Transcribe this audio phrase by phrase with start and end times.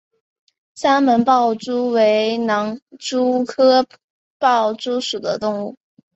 [0.73, 3.85] 三门豹蛛为狼蛛科
[4.39, 5.77] 豹蛛属的动物。